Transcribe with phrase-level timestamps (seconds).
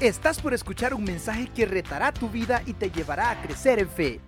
[0.00, 3.90] Estás por escuchar un mensaje que retará tu vida y te llevará a crecer en
[3.90, 4.20] fe.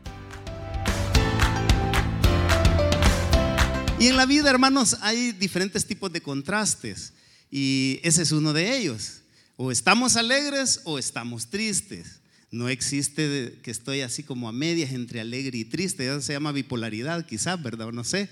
[4.01, 7.13] Y en la vida, hermanos, hay diferentes tipos de contrastes.
[7.53, 9.21] Y ese es uno de ellos.
[9.57, 12.19] O estamos alegres o estamos tristes.
[12.51, 16.05] No existe que estoy así como a medias entre alegre y triste.
[16.05, 17.87] Eso se llama bipolaridad, quizás, ¿verdad?
[17.87, 18.29] O no sé.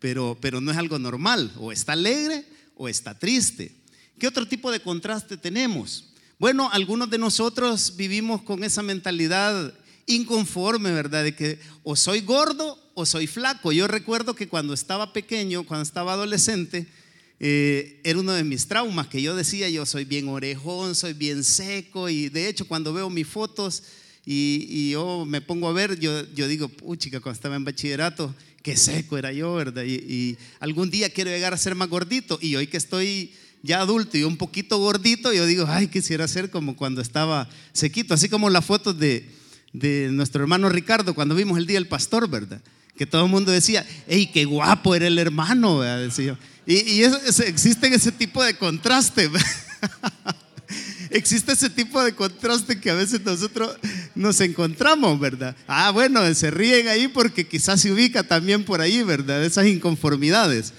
[0.00, 1.52] Pero, pero no es algo normal.
[1.58, 3.76] O está alegre o está triste.
[4.18, 6.09] ¿Qué otro tipo de contraste tenemos?
[6.40, 9.74] Bueno, algunos de nosotros vivimos con esa mentalidad
[10.06, 11.22] inconforme, ¿verdad?
[11.22, 13.72] De que o soy gordo o soy flaco.
[13.72, 16.86] Yo recuerdo que cuando estaba pequeño, cuando estaba adolescente,
[17.40, 21.44] eh, era uno de mis traumas, que yo decía, yo soy bien orejón, soy bien
[21.44, 23.82] seco, y de hecho cuando veo mis fotos
[24.24, 28.78] y, yo me pongo a ver, yo, yo digo, chica, cuando estaba en bachillerato, qué
[28.78, 29.84] seco era yo, ¿verdad?
[29.84, 33.80] Y, y algún día quiero llegar a ser más gordito, y hoy que estoy ya
[33.80, 38.28] adulto y un poquito gordito, yo digo, ay, quisiera ser como cuando estaba sequito, así
[38.28, 39.28] como las fotos de,
[39.72, 42.60] de nuestro hermano Ricardo cuando vimos el Día del Pastor, ¿verdad?
[42.96, 45.80] Que todo el mundo decía, hey, qué guapo era el hermano.
[45.80, 46.38] Decía.
[46.66, 49.30] Y, y ese tipo de contraste.
[51.10, 53.76] existe ese tipo de contraste que a veces nosotros
[54.14, 55.56] nos encontramos, ¿verdad?
[55.66, 59.44] Ah, bueno, se ríen ahí porque quizás se ubica también por ahí, ¿verdad?
[59.44, 60.72] Esas inconformidades.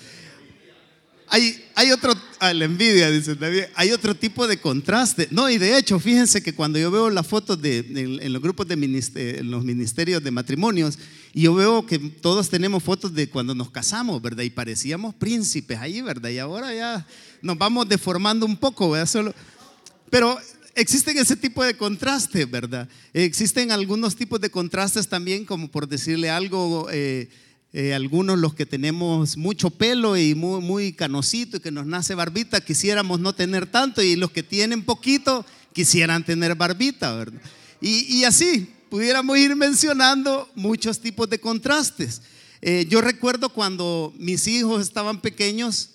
[1.28, 5.28] Hay, hay otro, ah, la envidia, dice David, hay otro tipo de contraste.
[5.32, 8.68] No, y de hecho, fíjense que cuando yo veo las fotos de, en, los grupos
[8.68, 11.00] de en los ministerios de matrimonios,
[11.34, 14.44] y yo veo que todos tenemos fotos de cuando nos casamos, ¿verdad?
[14.44, 16.30] Y parecíamos príncipes ahí, ¿verdad?
[16.30, 17.08] Y ahora ya
[17.42, 19.08] nos vamos deformando un poco, ¿verdad?
[19.08, 19.34] Solo,
[20.12, 20.38] pero
[20.76, 22.88] existen ese tipo de contrastes, ¿verdad?
[23.12, 26.90] Existen algunos tipos de contrastes también, como por decirle algo.
[26.92, 27.28] Eh,
[27.74, 32.60] eh, algunos los que tenemos mucho pelo y muy, canosito y que nos nace barbita,
[32.60, 37.26] quisiéramos no tener tanto y los que tienen poquito quisieran tener barbita.
[37.80, 42.22] Y, así pudiéramos ir mencionando muchos tipos de contrastes.
[42.62, 45.92] Eh, yo recuerdo cuando mis hijos estaban pequeños,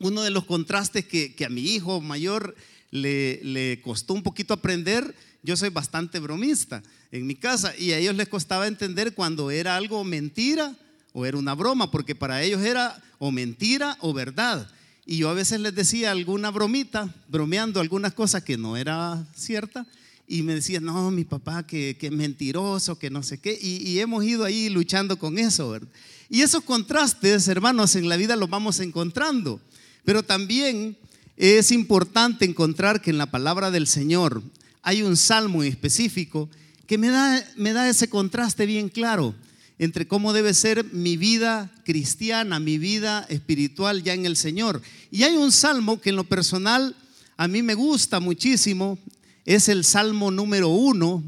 [0.00, 2.54] uno de los contrastes que, que a mi hijo mayor
[2.90, 7.98] le, le costó un poquito aprender, yo soy bastante bromista en mi casa y a
[7.98, 10.76] ellos les costaba entender cuando era algo mentira
[11.12, 14.68] o era una broma, porque para ellos era o mentira o verdad.
[15.06, 19.86] Y yo a veces les decía alguna bromita, bromeando algunas cosas que no era cierta,
[20.28, 24.24] y me decían, no, mi papá que, es mentiroso, que no sé qué, y, hemos
[24.24, 25.76] ido ahí luchando con eso.
[26.28, 29.60] Y esos contrastes, hermanos, en la vida los vamos encontrando,
[30.04, 30.96] pero también
[31.36, 34.42] es importante encontrar que en la palabra del Señor
[34.82, 36.48] hay un salmo específico
[36.86, 39.34] que me da, me da ese contraste bien claro
[39.80, 44.82] entre cómo debe ser mi vida cristiana, mi vida espiritual ya en el Señor.
[45.10, 46.94] Y hay un salmo que en lo personal
[47.38, 48.98] a mí me gusta muchísimo,
[49.46, 51.24] es el salmo número uno,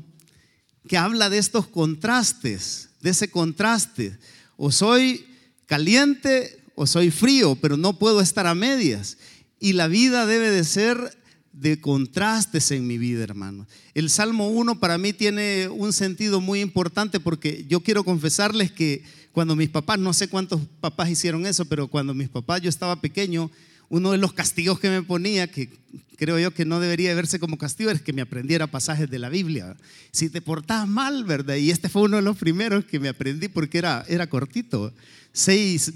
[0.87, 4.19] que habla de estos contrastes, de ese contraste.
[4.59, 5.25] O soy
[5.65, 9.17] caliente o soy frío, pero no puedo estar a medias.
[9.61, 11.17] Y la vida debe de ser
[11.53, 13.67] de contrastes en mi vida, hermano.
[13.95, 19.03] El Salmo 1 para mí tiene un sentido muy importante porque yo quiero confesarles que
[19.33, 23.01] cuando mis papás, no sé cuántos papás hicieron eso, pero cuando mis papás yo estaba
[23.01, 23.51] pequeño,
[23.89, 25.69] uno de los castigos que me ponía, que
[26.17, 29.29] creo yo que no debería verse como castigo, es que me aprendiera pasajes de la
[29.29, 29.77] Biblia.
[30.13, 31.57] Si te portabas mal, ¿verdad?
[31.57, 34.93] Y este fue uno de los primeros que me aprendí porque era, era cortito,
[35.33, 35.93] seis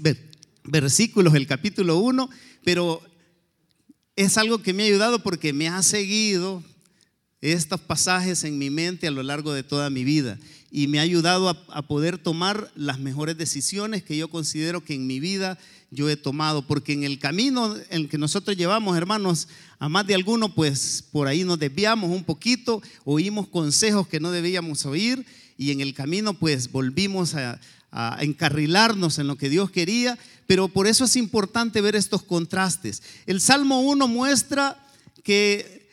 [0.63, 2.29] versículos el capítulo 1,
[2.63, 3.01] pero
[4.17, 6.63] es algo que me ha ayudado porque me ha seguido
[7.39, 10.39] estos pasajes en mi mente a lo largo de toda mi vida.
[10.71, 15.05] Y me ha ayudado a, poder tomar las mejores decisiones que yo considero que en
[15.05, 15.59] mi vida
[15.91, 20.15] yo he tomado, porque en el camino en que nosotros llevamos, hermanos, a más de
[20.15, 25.25] alguno, pues por ahí nos desviamos un poquito, oímos consejos que no debíamos oír
[25.57, 27.61] y en el camino pues volvimos a,
[27.99, 33.01] a encarrilarnos en lo que Dios quería, pero por eso es importante ver estos contrastes.
[33.25, 34.77] El Salmo 1 muestra
[35.23, 35.89] que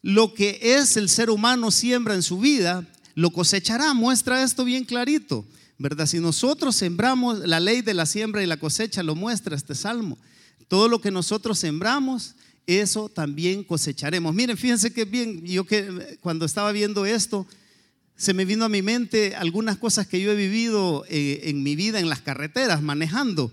[0.00, 4.84] lo que es el ser humano siembra en su vida, lo cosechará, muestra esto bien
[4.84, 5.44] clarito,
[5.78, 6.06] ¿verdad?
[6.06, 10.16] Si nosotros sembramos, la ley de la siembra y la cosecha lo muestra este Salmo.
[10.68, 12.36] Todo lo que nosotros sembramos,
[12.68, 14.32] eso también cosecharemos.
[14.32, 17.48] Miren, fíjense que bien, yo que cuando estaba viendo esto,
[18.18, 21.76] se me vino a mi mente algunas cosas que yo he vivido eh, en mi
[21.76, 23.52] vida en las carreteras, manejando.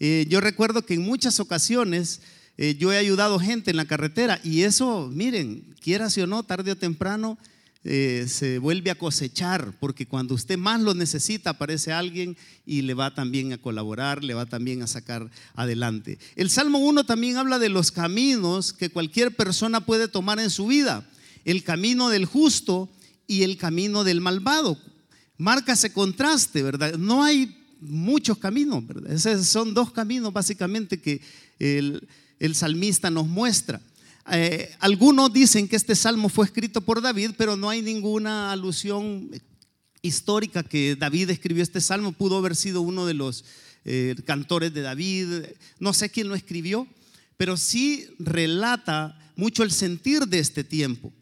[0.00, 2.20] Eh, yo recuerdo que en muchas ocasiones
[2.58, 6.72] eh, yo he ayudado gente en la carretera y eso, miren, quiera o no, tarde
[6.72, 7.38] o temprano,
[7.84, 13.12] se vuelve a cosechar, porque cuando usted más lo necesita, aparece alguien y le va
[13.12, 16.20] también a colaborar, le va también a sacar adelante.
[16.36, 20.66] El Salmo 1 también habla de los caminos que cualquier persona puede tomar en su
[20.68, 21.04] vida.
[21.44, 22.88] el camino del justo
[23.32, 24.78] y el camino del malvado.
[25.38, 26.98] Marca ese contraste, ¿verdad?
[26.98, 29.10] No hay muchos caminos, ¿verdad?
[29.10, 31.22] Esos son dos caminos básicamente que
[31.58, 32.06] el,
[32.54, 33.80] salmista nos muestra.
[34.30, 39.30] Eh, algunos dicen que este salmo fue escrito por David, pero no hay ninguna alusión
[40.02, 42.12] histórica que David escribió este salmo.
[42.12, 43.46] Pudo haber sido uno de los
[43.86, 45.26] eh, cantores de David,
[45.80, 46.86] no sé quién lo escribió,
[47.38, 51.14] pero sí relata mucho el sentir de este tiempo.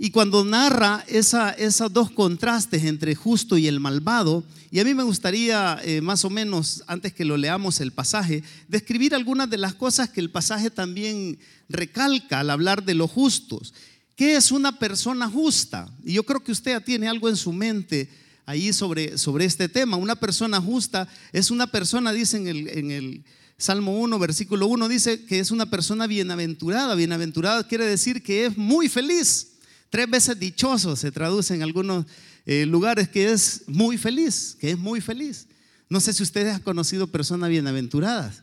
[0.00, 4.94] Y cuando narra esa, esos dos contrastes entre justo y el malvado, y a mí
[4.94, 9.58] me gustaría eh, más o menos, antes que lo leamos el pasaje, describir algunas de
[9.58, 11.36] las cosas que el pasaje también
[11.68, 13.74] recalca al hablar de los justos.
[14.14, 15.90] ¿Qué es una persona justa?
[16.04, 18.08] Y yo creo que usted tiene algo en su mente
[18.46, 19.96] ahí sobre, sobre este tema.
[19.96, 23.24] Una persona justa es una persona, dice en el, en el
[23.56, 26.94] Salmo 1, versículo 1, dice que es una persona bienaventurada.
[26.94, 29.57] Bienaventurada quiere decir que es muy feliz
[29.90, 32.04] Tres veces dichoso se traduce en algunos
[32.44, 35.46] eh, lugares que es muy feliz, que es muy feliz.
[35.88, 38.42] No sé si ustedes han conocido personas bienaventuradas.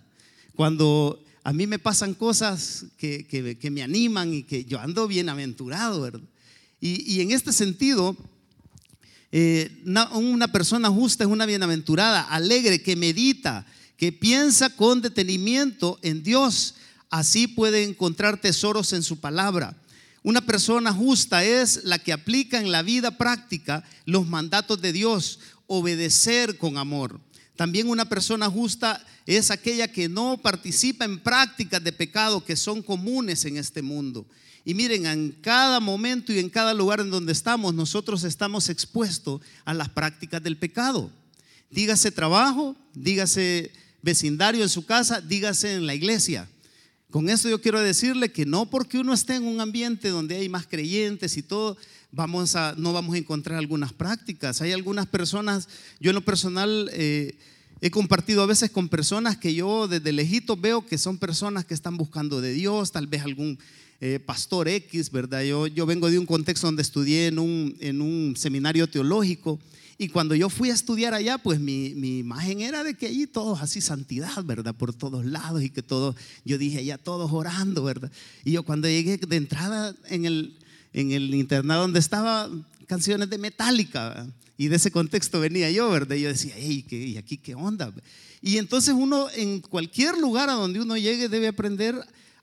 [0.56, 6.22] Cuando a mí me pasan cosas que, me animan y que yo ando bienaventurado, ¿verdad?
[6.82, 8.16] Y, en este sentido,
[9.32, 9.82] eh,
[10.14, 13.66] una persona justa es una bienaventurada, alegre, que medita,
[13.98, 16.76] que piensa con detenimiento en Dios.
[17.10, 19.76] Así puede encontrar tesoros en su palabra.
[20.26, 25.40] Una persona justa es la que aplica en la vida práctica los mandatos de Dios,
[25.68, 27.22] obedecer con amor.
[27.56, 32.82] También una persona justa es aquella que no participa en prácticas de pecado que son
[32.82, 34.26] comunes en este mundo.
[34.66, 39.42] Y miren, en cada momento y en cada lugar en donde estamos, nosotros estamos expuestos
[39.64, 41.12] a las prácticas del pecado.
[41.70, 43.72] Dígase trabajo, dígase
[44.02, 46.50] vecindario en su casa, dígase en la iglesia.
[47.16, 50.50] Con esto yo quiero decirle que no porque uno esté en un ambiente donde hay
[50.50, 51.78] más creyentes y todo,
[52.12, 54.60] vamos a, no vamos a encontrar algunas prácticas.
[54.60, 55.70] Hay algunas personas,
[56.02, 57.38] yo en lo personal eh,
[57.80, 61.74] he compartido a veces con personas que yo desde lejito veo que son personas que
[61.74, 63.58] están buscando de Dios, tal vez algún
[64.02, 65.42] eh, pastor X, ¿verdad?
[65.44, 69.58] Yo, yo vengo de un contexto donde estudié en un, en un seminario teológico
[69.98, 71.88] y cuando yo fui a estudiar allá, pues mi,
[72.20, 74.76] imagen era de que allí todos así santidad, ¿verdad?
[74.76, 78.12] Por todos lados y que todos, yo dije allá todos orando, ¿verdad?
[78.44, 80.58] Y yo cuando llegué de entrada en el,
[80.92, 82.50] en el internado donde estaba,
[82.88, 84.28] canciones de Metallica,
[84.58, 86.16] y de ese contexto venía yo, ¿verdad?
[86.16, 87.94] Y yo decía, hey, ¿y aquí qué onda?
[88.42, 91.96] Y entonces uno en cualquier lugar a donde uno llegue debe aprender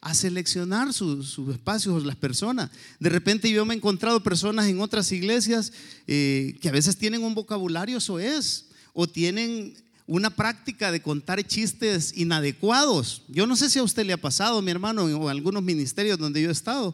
[0.03, 2.71] a seleccionar sus espacios, las personas.
[2.99, 5.73] De repente yo me he encontrado personas en otras iglesias
[6.09, 9.75] eh, que a veces tienen un vocabulario, eso es, o tienen
[10.09, 13.23] una práctica de contar chistes inadecuados.
[13.29, 16.43] Yo no sé si a usted le ha pasado, mi hermano, o algunos ministerios donde
[16.43, 16.93] yo he estado,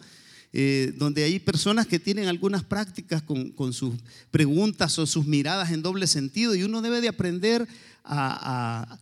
[0.52, 3.94] eh, donde hay personas que tienen algunas prácticas con, sus
[4.30, 7.66] preguntas o sus miradas en doble sentido y uno debe de aprender
[8.04, 8.98] a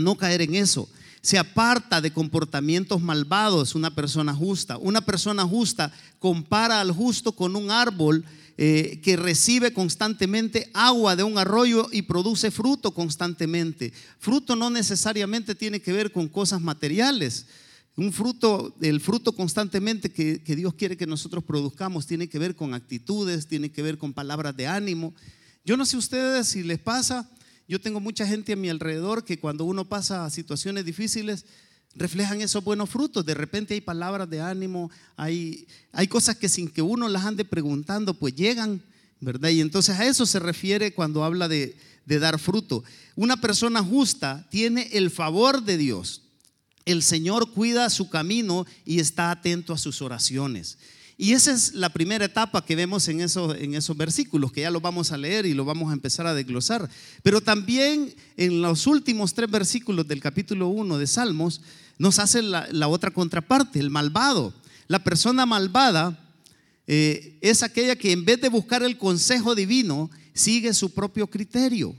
[0.00, 0.88] no caer en eso
[1.22, 4.76] se aparta de comportamientos malvados, una persona justa.
[4.78, 8.24] Una persona justa compara al justo con un árbol
[8.58, 13.92] eh, que recibe constantemente agua de un arroyo y produce fruto constantemente.
[14.18, 17.46] Fruto no necesariamente tiene que ver con cosas materiales.
[17.94, 22.56] Un fruto, el fruto constantemente que, que Dios quiere que nosotros produzcamos tiene que ver
[22.56, 25.14] con actitudes, tiene que ver con palabras de ánimo.
[25.64, 27.30] Yo no sé ustedes si les pasa,
[27.68, 31.44] yo tengo mucha gente a mi alrededor que cuando uno pasa situaciones difíciles,
[31.94, 33.24] reflejan esos buenos frutos.
[33.24, 37.44] De repente hay palabras de ánimo, hay, hay cosas que sin que uno las ande
[37.44, 38.82] preguntando, pues llegan,
[39.20, 39.50] ¿verdad?
[39.50, 41.76] Y entonces a eso se refiere cuando habla de,
[42.06, 42.84] de dar fruto.
[43.14, 46.22] Una persona justa tiene el favor de Dios.
[46.84, 50.78] El Señor cuida su camino y está atento a sus oraciones.
[51.18, 54.70] Y esa es la primera etapa que vemos en esos, en esos versículos, que ya
[54.70, 56.88] lo vamos a leer y lo vamos a empezar a desglosar.
[57.22, 61.60] Pero también en los últimos tres versículos del capítulo 1 de Salmos
[61.98, 64.54] nos hace la, otra contraparte, el malvado.
[64.88, 66.18] La persona malvada
[66.86, 71.94] eh, es aquella que en vez de buscar el consejo divino, sigue su propio criterio.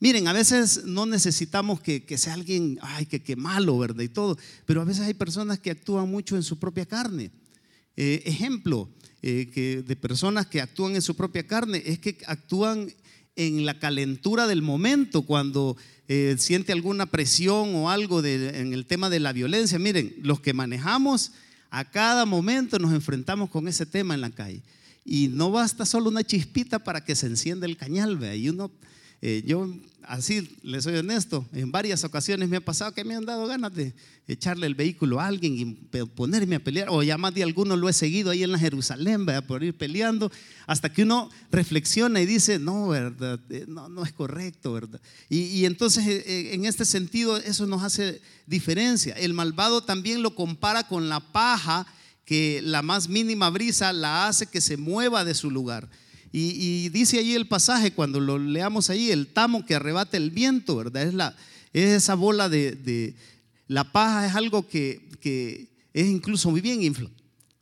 [0.00, 4.02] Miren, a veces no necesitamos que, sea alguien, ay, que, que malo, ¿verdad?
[4.02, 7.30] Y todo, pero a veces hay personas que actúan mucho en su propia carne.
[7.96, 8.88] Eh, ejemplo
[9.22, 12.92] eh, que de personas que actúan en su propia carne es que actúan
[13.36, 15.76] en la calentura del momento, cuando
[16.08, 19.78] eh, siente alguna presión o algo en el tema de la violencia.
[19.78, 21.32] Miren, los que manejamos,
[21.70, 24.62] a cada momento nos enfrentamos con ese tema en la calle.
[25.04, 28.36] Y no basta solo una chispita para que se encienda el cañal, ¿ve?
[28.36, 28.70] y uno
[29.44, 29.74] yo
[30.08, 33.74] así les soy honesto, en varias ocasiones me ha pasado que me han dado ganas
[33.74, 33.94] de
[34.26, 35.64] echarle el vehículo a alguien y
[36.06, 39.26] ponerme a pelear, o ya más de algunos lo he seguido ahí en la Jerusalén,
[39.26, 39.46] ¿verdad?
[39.46, 40.30] por ir peleando,
[40.66, 43.40] hasta que uno reflexiona y dice, no, ¿verdad?
[43.50, 45.00] Eh, no, no es correcto, ¿verdad?
[45.28, 49.14] Y, y entonces eh, en este sentido eso nos hace diferencia.
[49.14, 51.86] El malvado también lo compara con la paja
[52.24, 55.88] que la más mínima brisa la hace que se mueva de su lugar.
[56.36, 60.74] Y, dice allí el pasaje, cuando lo leamos ahí, el tamo que arrebata el viento,
[60.74, 61.04] ¿verdad?
[61.04, 61.36] Es, la,
[61.72, 63.14] es esa bola de,
[63.68, 66.80] La paja es algo que, que es incluso muy bien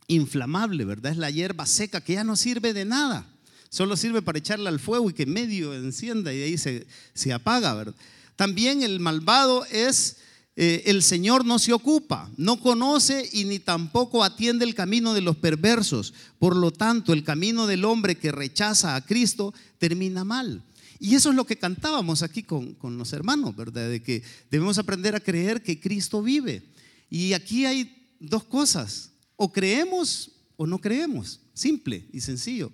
[0.07, 1.13] inflamable, ¿verdad?
[1.13, 3.27] Es la hierba seca que ya no sirve de nada.
[3.69, 7.75] Solo sirve para echarla al fuego y que medio encienda y ahí se, se apaga,
[7.75, 7.95] ¿verdad?
[8.37, 10.17] También el malvado es
[10.55, 15.23] eh, el Señor no se ocupa, no conoce y ni tampoco atiende el camino de
[15.23, 16.13] los perversos.
[16.39, 20.63] Por lo tanto, el camino del hombre que rechaza a Cristo termina mal.
[21.01, 23.89] Y eso es lo que cantábamos aquí con, con los hermanos, ¿verdad?
[23.89, 26.63] De que debemos aprender a creer que Cristo vive.
[27.11, 32.71] Y aquí hay dos cosas, o creemos o no creemos, simple y sencillo.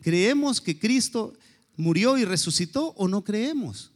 [0.00, 1.34] ¿Creemos que Cristo
[1.76, 3.92] murió y resucitó o no creemos?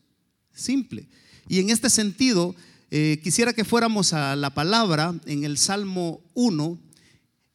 [0.55, 1.09] Simple.
[1.49, 2.55] Y en este sentido,
[2.95, 6.79] eh, quisiera que fuéramos a la palabra en el Salmo 1.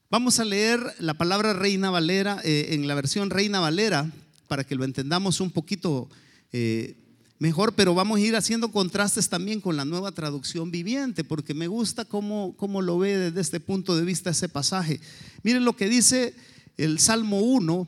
[0.09, 4.11] Vamos a leer la palabra Reina Valera eh, en la versión Reina Valera
[4.47, 6.09] para que lo entendamos un poquito
[6.51, 6.97] eh,
[7.37, 11.67] mejor, pero vamos a ir haciendo contrastes también con la nueva traducción viviente, porque me
[11.67, 14.99] gusta cómo, cómo lo ve desde este punto de vista ese pasaje.
[15.43, 16.33] Miren lo que dice
[16.77, 17.87] el Salmo 1,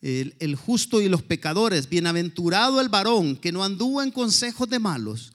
[0.00, 4.78] el, el, justo y los pecadores, bienaventurado el varón que no anduvo en consejos de
[4.78, 5.34] malos,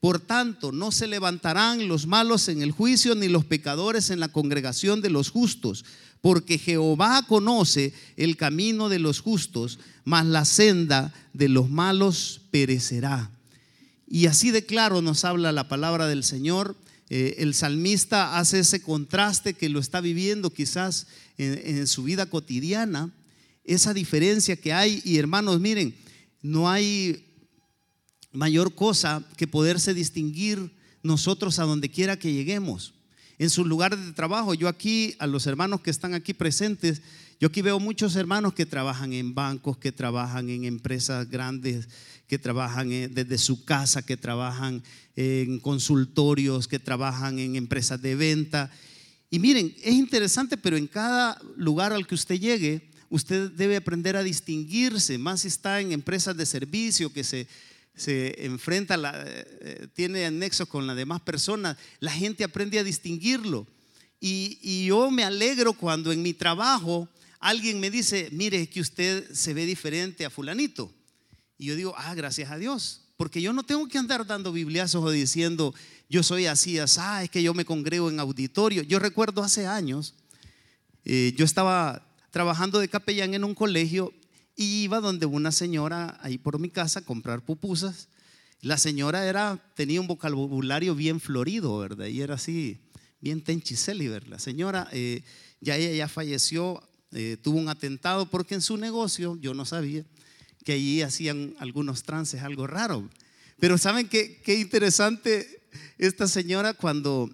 [0.00, 4.28] por tanto, no se levantarán los malos en el juicio ni los pecadores en la
[4.28, 5.84] congregación de los justos,
[6.20, 13.30] porque Jehová conoce el camino de los justos, mas la senda de los malos perecerá.
[14.06, 16.76] Y así de claro nos habla la palabra del Señor.
[17.10, 23.12] Eh, el salmista hace ese contraste que lo está viviendo quizás en su vida cotidiana,
[23.64, 25.00] esa diferencia que hay.
[25.04, 25.94] Y hermanos, miren,
[26.42, 27.27] no hay
[28.32, 32.94] mayor cosa que poderse distinguir nosotros a donde quiera que lleguemos.
[33.38, 37.02] En sus lugares de trabajo, yo aquí, a los hermanos que están aquí presentes,
[37.40, 41.88] yo aquí veo muchos hermanos que trabajan en bancos, que trabajan en empresas grandes,
[42.26, 44.82] que trabajan desde su casa, que trabajan
[45.14, 48.72] en consultorios, que trabajan en empresas de venta.
[49.30, 54.16] Y miren, es interesante, pero en cada lugar al que usted llegue, usted debe aprender
[54.16, 57.46] a distinguirse, más si está en empresas de servicio que se
[57.98, 63.66] se enfrenta, la, eh, tiene nexo con las demás personas, la gente aprende a distinguirlo.
[64.20, 67.08] Y, yo me alegro cuando en mi trabajo
[67.40, 70.92] alguien me dice, mire que usted se ve diferente a fulanito.
[71.58, 75.04] Y yo digo, ah, gracias a Dios, porque yo no tengo que andar dando bibliazos
[75.04, 75.74] o diciendo,
[76.08, 78.82] yo soy así, así, ah, es que yo me congrego en auditorio.
[78.82, 80.14] Yo recuerdo hace años,
[81.04, 84.12] eh, yo estaba trabajando de capellán en un colegio
[84.60, 88.08] y iba donde una señora ahí por mi casa a comprar pupusas.
[88.60, 92.06] La señora era, tenía un vocabulario bien florido, ¿verdad?
[92.06, 92.80] Y era así,
[93.20, 94.30] bien tenchiseli, ¿verdad?
[94.30, 95.22] La señora, eh,
[95.60, 100.04] ya ella ya falleció, eh, tuvo un atentado porque en su negocio, yo no sabía,
[100.64, 103.08] que allí hacían algunos trances, algo raro.
[103.60, 105.62] Pero ¿saben qué, qué interesante
[105.98, 107.30] esta señora cuando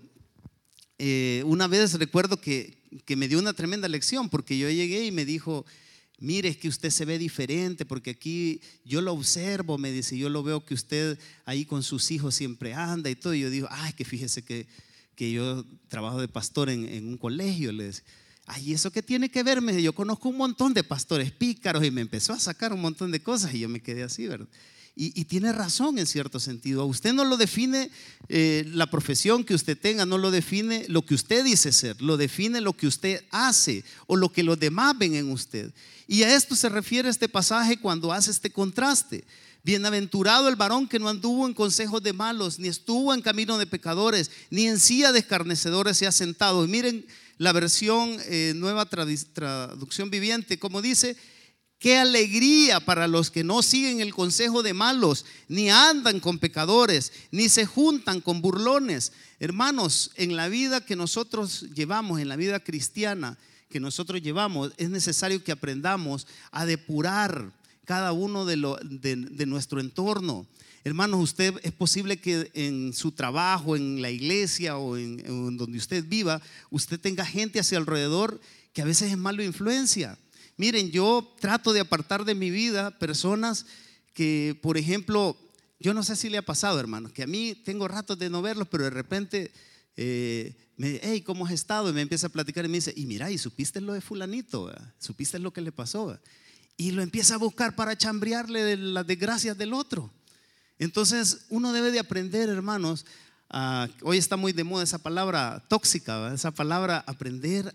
[0.99, 2.77] eh, una vez recuerdo que,
[3.07, 5.65] que me dio una tremenda lección porque yo llegué y me dijo,
[6.19, 10.29] mire, es que usted se ve diferente, porque aquí yo lo observo, me dice, yo
[10.29, 13.35] lo veo que usted ahí con sus hijos siempre anda y todo.
[13.35, 14.67] Y yo digo, ay, que fíjese que,
[15.15, 17.73] que yo trabajo de pastor en, un colegio.
[17.73, 18.03] Le dice,
[18.47, 19.61] ay, ¿eso qué tiene que ver?
[19.61, 23.11] Me yo conozco un montón de pastores pícaros y me empezó a sacar un montón
[23.11, 24.49] de cosas y yo me quedé así, ¿verdad?
[24.97, 26.83] Y, tiene razón en cierto sentido.
[26.83, 27.91] A usted no lo define
[28.29, 32.17] eh, la profesión que usted tenga, no lo define lo que usted dice ser, lo
[32.17, 35.73] define lo que usted hace o lo que los demás ven en usted.
[36.07, 39.25] Y a esto se refiere este pasaje cuando hace este contraste.
[39.65, 43.67] Bienaventurado el varón que no anduvo en consejos de malos, ni estuvo en camino de
[43.67, 46.65] pecadores, ni en silla de escarnecedores se ha sentado.
[46.65, 47.05] Y miren
[47.39, 51.17] la versión eh, nueva traducción viviente, como dice,
[51.79, 57.13] Qué alegría para los que no siguen el consejo de malos, ni andan con pecadores,
[57.31, 59.13] ni se juntan con burlones.
[59.39, 63.37] Hermanos, en la vida que nosotros llevamos, en la vida cristiana
[63.69, 67.53] que nosotros llevamos, es necesario que aprendamos a depurar
[67.85, 68.57] cada uno de,
[69.01, 70.47] de, nuestro entorno.
[70.85, 75.77] Hermanos, usted es posible que en su trabajo, en la iglesia o en, en donde
[75.77, 76.41] usted viva,
[76.71, 78.41] usted tenga gente hacia alrededor
[78.73, 80.19] que a veces es mala influencia
[80.57, 83.67] Miren, yo trato de apartar de mi vida personas
[84.13, 85.37] que, por ejemplo,
[85.81, 88.41] yo no sé si le ha pasado, hermano, que a mí tengo ratos de no
[88.41, 89.53] verlos, pero de repente,
[89.97, 91.91] eh, me, hey, ¿cómo has estado?
[91.91, 94.73] Y me empieza a platicar y me dice, y mira, ¿y supiste lo de fulanito?
[94.99, 96.19] ¿Supiste lo que le pasó?
[96.77, 100.13] Y lo empieza a buscar para chambrearle de las desgracias del otro.
[100.79, 103.07] Entonces, uno debe de aprender, hermanos,
[104.03, 107.75] hoy está muy de moda esa palabra tóxica, esa palabra aprender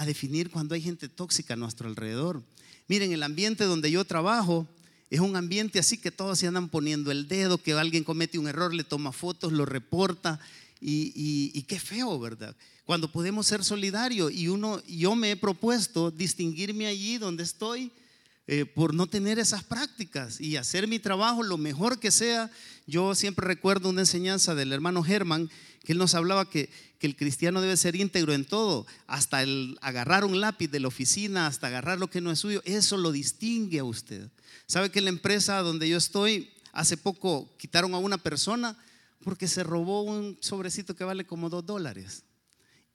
[0.00, 2.42] a definir cuando hay gente tóxica a nuestro alrededor.
[2.88, 4.66] Miren, el ambiente donde yo trabajo
[5.10, 8.48] es un ambiente así que todos se andan poniendo el dedo, que alguien comete un
[8.48, 10.40] error, le toma fotos, lo reporta
[10.80, 12.56] y, qué feo, ¿verdad?
[12.86, 17.92] Cuando podemos ser solidarios y uno, yo me he propuesto distinguirme allí donde estoy
[18.46, 22.50] eh, por no tener esas prácticas y hacer mi trabajo lo mejor que sea.
[22.86, 25.50] Yo siempre recuerdo una enseñanza del hermano Germán
[25.84, 29.78] que él nos hablaba que, que el cristiano debe ser íntegro en todo, hasta el
[29.80, 33.10] agarrar un lápiz de la oficina, hasta agarrar lo que no es suyo, eso lo
[33.10, 34.28] distingue a usted.
[34.66, 38.76] ¿Sabe que en la empresa donde yo estoy, hace poco quitaron a una persona
[39.24, 42.22] porque se robó un sobrecito que vale como dos dólares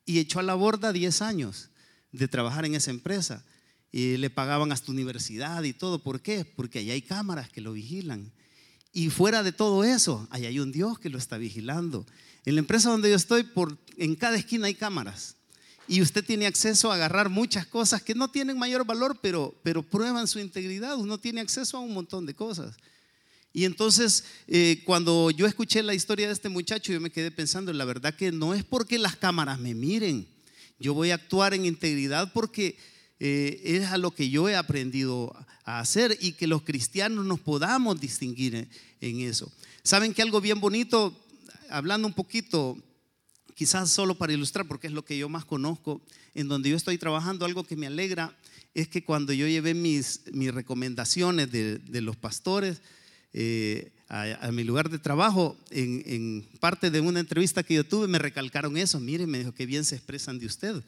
[0.06, 1.70] y echó a la borda 10 años
[2.12, 3.44] de trabajar en esa empresa
[3.92, 5.98] y le pagaban hasta universidad y todo.
[5.98, 6.46] ¿Por qué?
[6.46, 8.32] Porque allá hay cámaras que lo vigilan.
[8.94, 12.06] Y fuera de todo eso, allá hay un Dios que lo está vigilando.
[12.46, 15.36] En la empresa donde yo estoy, por, en cada esquina hay cámaras.
[15.88, 19.84] Y usted tiene acceso a agarrar muchas cosas que no tienen mayor valor, pero, pero
[19.84, 20.98] prueban su integridad.
[20.98, 22.76] Uno tiene acceso a un montón de cosas.
[23.54, 27.72] Y entonces, eh, cuando yo escuché la historia de este muchacho, yo me quedé pensando,
[27.72, 30.28] la verdad que no es porque las cámaras me miren.
[30.80, 32.78] Yo voy a actuar en integridad porque
[33.20, 35.34] eh, es a lo que yo he aprendido
[35.64, 38.68] a hacer y que los cristianos nos podamos distinguir
[39.00, 39.52] en eso.
[39.84, 41.16] ¿Saben que algo bien bonito?
[41.70, 42.78] hablando un poquito,
[43.56, 46.02] quizás solo para ilustrar, porque es lo que yo más conozco,
[46.36, 48.38] en donde yo estoy trabajando, algo que me alegra
[48.76, 50.22] es que cuando yo llevé mis,
[50.54, 52.82] recomendaciones de, los pastores
[53.32, 58.20] eh, a, mi lugar de trabajo, en, parte de una entrevista que yo tuve, me
[58.20, 59.00] recalcaron eso.
[59.00, 60.84] Mire, me dijo que bien se expresan de usted,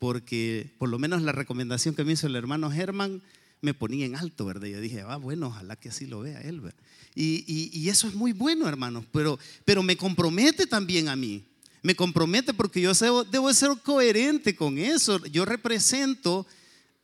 [0.00, 3.22] porque por lo menos la recomendación que me hizo el hermano Germán
[3.60, 4.66] me ponía en alto, ¿verdad?
[4.66, 6.78] Yo dije, ah, bueno, ojalá que así lo vea él, ¿verdad?
[7.14, 11.44] Y, eso es muy bueno, hermanos, pero me compromete también a mí.
[11.82, 12.92] Me compromete porque yo
[13.24, 15.24] debo ser coherente con eso.
[15.26, 16.46] Yo represento,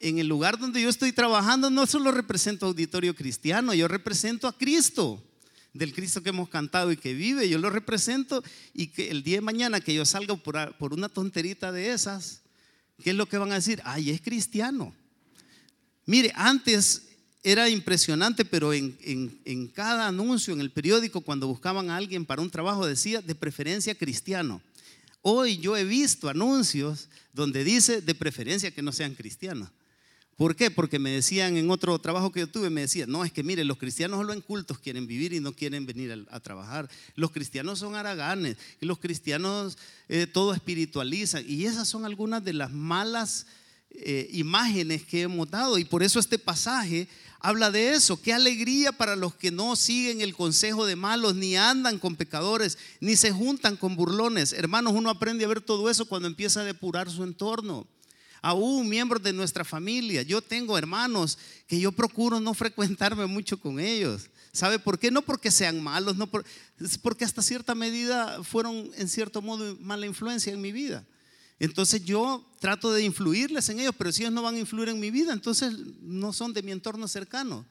[0.01, 4.57] en el lugar donde yo estoy trabajando, no solo represento auditorio cristiano, yo represento a
[4.57, 5.23] Cristo
[5.75, 9.39] del Cristo que hemos cantado y que vive, yo lo represento y que el día
[9.39, 12.43] de mañana que yo salga por, por una tonterita de esas,
[13.03, 13.83] ¿qué es lo que van a decir?
[13.85, 14.95] Ay, es cristiano.
[16.07, 17.04] Mire, antes
[17.45, 22.51] era impresionante, pero en, cada anuncio en el periódico, cuando buscaban a alguien para un
[22.51, 24.63] trabajo, decía de preferencia cristiano.
[25.21, 29.69] Hoy yo he visto anuncios donde dice de preferencia que no sean cristianos.
[30.37, 30.71] ¿Por qué?
[30.71, 33.63] Porque me decían en otro trabajo que yo tuve, me decían, no, es que mire,
[33.63, 36.89] los cristianos solo en cultos quieren vivir y no quieren venir a, trabajar.
[37.15, 39.77] Los cristianos son haraganes, los cristianos
[40.09, 41.45] eh, todo espiritualizan.
[41.47, 43.47] Y esas son algunas de las malas
[43.91, 45.79] eh, imágenes que hemos dado.
[45.79, 47.07] Y por eso este pasaje
[47.45, 48.21] habla de eso.
[48.21, 52.79] Qué alegría para los que no siguen el consejo de malos, ni andan con pecadores,
[53.01, 54.55] ni se juntan con burlones.
[54.55, 57.87] Hermanos, uno aprende a ver todo eso cuando empieza a depurar su entorno.
[58.41, 60.23] Aún miembros de nuestra familia.
[60.23, 64.31] Yo tengo hermanos que yo procuro no frecuentarme mucho con ellos.
[64.53, 65.11] ¿Sabe por qué?
[65.11, 70.51] No porque sean malos, no porque hasta cierta medida fueron en cierto modo mala influencia
[70.51, 71.05] en mi vida.
[71.59, 75.01] Entonces yo trato de influirles en ellos, pero si ellos no van a influir en
[75.01, 77.65] mi vida, entonces no son de mi entorno cercano.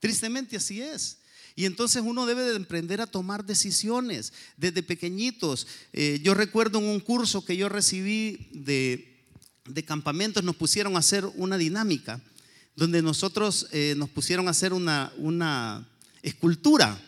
[0.00, 1.18] Tristemente así es.
[1.54, 5.66] Y entonces uno debe de emprender a tomar decisiones desde pequeñitos.
[5.92, 9.24] Eh, yo recuerdo en un curso que yo recibí de,
[9.66, 12.20] de, campamentos, nos pusieron a hacer una dinámica,
[12.74, 15.88] donde nosotros eh, nos pusieron a hacer una, una
[16.22, 17.00] escultura.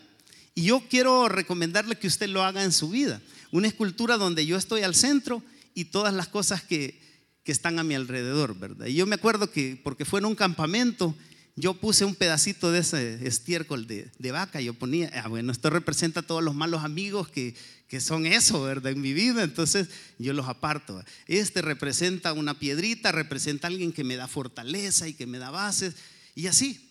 [0.55, 3.21] Y yo quiero recomendarle que usted lo haga en su vida.
[3.53, 5.43] Una escultura donde yo estoy al centro
[5.79, 7.07] y todas las cosas que,
[7.45, 8.85] están a mi alrededor, ¿verdad?
[8.89, 11.15] Y yo me acuerdo que, porque fue en un campamento,
[11.57, 15.71] yo puse un pedacito de ese estiércol de, de vaca, yo ponía, ah, bueno, esto
[15.71, 17.55] representa a todos los malos amigos que,
[17.87, 18.93] que son eso, ¿verdad?
[18.93, 19.89] En mi vida, entonces
[20.19, 21.03] yo los aparto.
[21.27, 25.51] Este representa una piedrita, representa a alguien que me da fortaleza y que me da
[25.51, 25.95] bases.
[26.35, 26.88] Y así.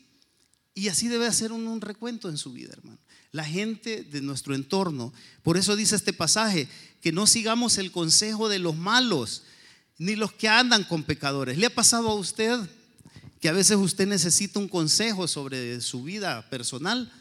[0.77, 2.99] Y así debe hacer un, recuento en su vida, hermano.
[3.31, 5.11] La gente de nuestro entorno.
[5.41, 6.69] Por eso dice este pasaje,
[7.01, 9.41] que no sigamos el consejo de los malos,
[9.97, 11.57] ni los que andan con pecadores.
[11.57, 12.59] ¿Le ha pasado a usted
[13.41, 17.11] que a veces usted necesita un consejo sobre su vida personal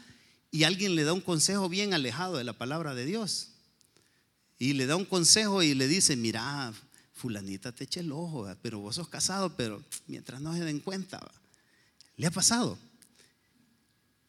[0.51, 3.53] y alguien le da un consejo bien alejado de la palabra de Dios?
[4.59, 6.71] Y le da un consejo y le dice, mira,
[7.11, 11.27] fulanita te eche el ojo, pero vos sos casado, pero mientras no se den cuenta,
[12.17, 12.77] ¿le ha pasado?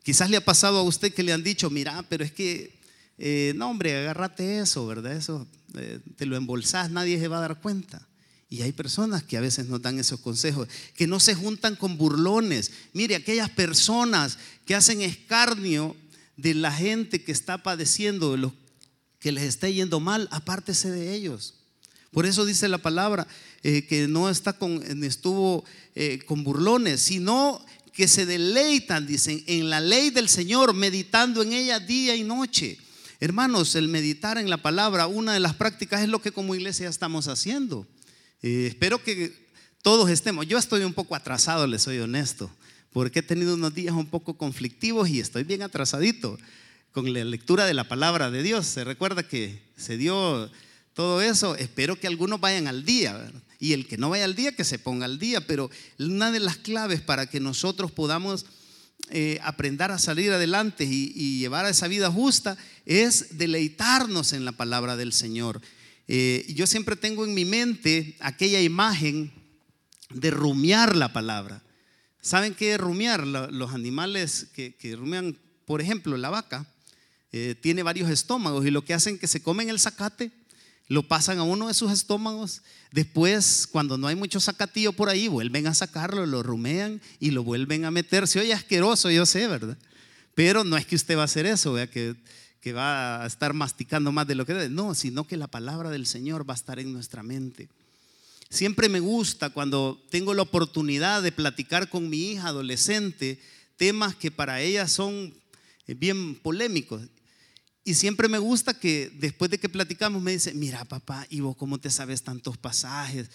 [0.09, 2.81] Quizás le ha pasado a usted que le han dicho, mira, pero es que,
[3.19, 5.13] eh, no hombre, agárrate eso, ¿verdad?
[5.13, 8.09] Eso eh, te lo embolsás, nadie se va a dar cuenta.
[8.49, 10.67] Y hay personas que a veces nos dan esos consejos,
[10.97, 12.73] que no se juntan con burlones.
[12.95, 15.95] Mire, aquellas personas que hacen escarnio
[16.39, 18.53] de la gente que está padeciendo, de los
[19.19, 21.57] que les está yendo mal, apártese de ellos.
[22.13, 23.29] Por eso dice la palabra
[23.63, 25.67] eh, que no está con, estuvo
[26.27, 27.63] con burlones, sino
[27.99, 32.79] que se deleitan, dicen, en la ley del Señor, meditando en ella día y noche.
[33.19, 36.89] Hermanos, el meditar en la palabra, una de las prácticas es lo que como iglesia
[36.89, 37.89] estamos haciendo.
[38.41, 39.35] Eh, espero que
[39.83, 40.47] todos estemos.
[40.47, 42.49] Yo estoy un poco atrasado, les soy honesto,
[42.93, 46.39] porque he tenido unos días un poco conflictivos y estoy bien atrasadito
[46.93, 48.65] con la lectura de la palabra de Dios.
[48.65, 50.49] Se recuerda que se dio
[50.95, 51.57] todo eso.
[51.57, 53.29] Espero que algunos vayan al día.
[53.59, 55.47] Y el que no vaya al día, que se ponga al día.
[55.47, 58.47] Pero una de las claves para que nosotros podamos
[59.11, 64.53] eh, aprender a salir adelante y, llevar a esa vida justa es deleitarnos en la
[64.53, 65.63] palabra del Señor.
[66.09, 69.33] Eh, yo siempre tengo en mi mente aquella imagen
[70.11, 71.63] de rumiar la palabra.
[72.21, 73.27] ¿Saben qué es rumiar?
[73.27, 76.67] Los animales que, rumian, por ejemplo, la vaca,
[77.33, 80.31] eh, tiene varios estómagos y lo que hacen es que se comen el zacate,
[80.89, 85.29] lo pasan a uno de sus estómagos, después cuando no hay mucho zacatillo por ahí,
[85.29, 88.27] vuelven a sacarlo, lo rumean y lo vuelven a meter.
[88.27, 89.77] Se oye asqueroso, yo sé, ¿verdad?
[90.35, 92.17] Pero no es que usted va a hacer eso, que
[92.61, 94.69] que va a estar masticando más de lo que debe.
[94.69, 97.69] No, sino que la palabra del Señor va a estar en nuestra mente.
[98.51, 103.41] Siempre me gusta cuando tengo la oportunidad de platicar con mi hija adolescente
[103.77, 105.35] temas que para ella son
[105.87, 107.03] bien polémicos.
[107.89, 111.57] Y siempre me gusta que después de que platicamos me dice, mira papá, ¿y vos
[111.57, 113.31] cómo te sabes tantos pasajes?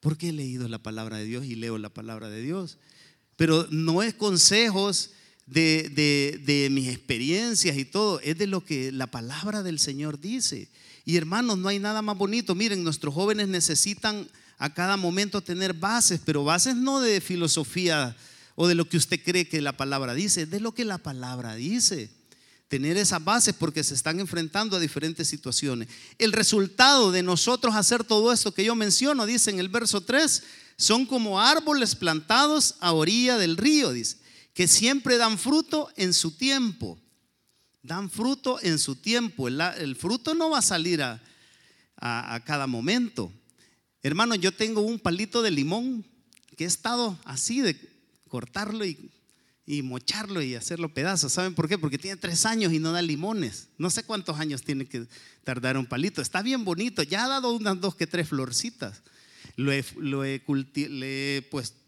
[0.00, 2.78] Porque he leído la palabra de Dios y leo la palabra de Dios.
[3.36, 5.10] Pero no es consejos
[5.44, 10.70] de, mis experiencias y todo, es de lo que la palabra del Señor dice.
[11.04, 12.54] Y hermanos, no hay nada más bonito.
[12.54, 18.16] Miren, nuestros jóvenes necesitan a cada momento tener bases, pero bases no de filosofía
[18.54, 21.54] o de lo que usted cree que la palabra dice, de lo que la palabra
[21.54, 22.18] dice.
[22.70, 25.88] Tener esas bases porque se están enfrentando a diferentes situaciones.
[26.18, 30.44] El resultado de nosotros hacer todo esto que yo menciono, dice en el verso 3,
[30.76, 34.18] son como árboles plantados a orilla del río, dice
[34.54, 36.96] que siempre dan fruto en su tiempo.
[37.82, 39.48] Dan fruto en su tiempo.
[39.48, 41.20] El, fruto no va a salir a,
[42.44, 43.32] cada momento.
[44.00, 46.06] Hermano, yo tengo un palito de limón
[46.56, 47.76] que he estado así de
[48.28, 49.10] cortarlo y,
[49.66, 51.32] y mocharlo y hacerlo pedazos.
[51.32, 51.78] ¿Saben por qué?
[51.78, 53.68] Porque tiene tres años y no da limones.
[53.78, 55.06] No sé cuántos años tiene que
[55.44, 56.22] tardar un palito.
[56.22, 57.02] Está bien bonito.
[57.02, 59.02] Ya ha dado unas dos que tres florcitas.
[59.56, 60.42] Lo he, lo he,
[60.74, 61.80] le he puesto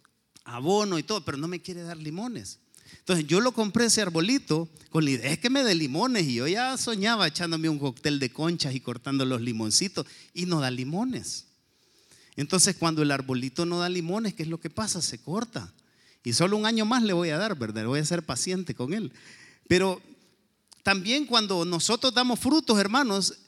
[0.44, 2.58] abono y todo, pero no me quiere dar limones.
[2.98, 6.34] Entonces yo lo compré ese arbolito con la idea de que me dé limones y
[6.34, 10.70] yo ya soñaba echándome un cóctel de conchas y cortando los limoncitos y no da
[10.70, 11.46] limones.
[12.36, 15.02] Entonces cuando el arbolito no da limones, ¿qué es lo que pasa?
[15.02, 15.72] Se corta.
[16.24, 17.86] Y solo un año más le voy a dar, ¿verdad?
[17.86, 19.12] Voy a ser paciente con él.
[19.68, 20.00] Pero
[20.82, 23.38] también cuando nosotros damos frutos, hermanos,